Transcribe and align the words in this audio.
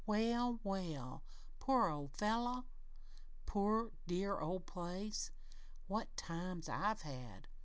Well, 0.07 0.59
well! 0.63 1.21
Poor 1.59 1.87
old 1.87 2.11
fellow! 2.13 2.65
Dear 4.07 4.39
old 4.39 4.65
place! 4.65 5.29
What 5.85 6.17
times 6.17 6.67
I've 6.67 7.03
had!" 7.03 7.47